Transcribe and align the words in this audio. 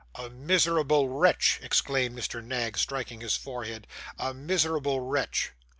'A 0.15 0.31
miserable 0.31 1.09
wretch,' 1.09 1.59
exclaimed 1.61 2.17
Mr. 2.17 2.43
Knag, 2.43 2.75
striking 2.75 3.21
his 3.21 3.35
forehead. 3.35 3.85
'A 4.17 4.33
miserable 4.33 4.99
wretch. 5.01 5.51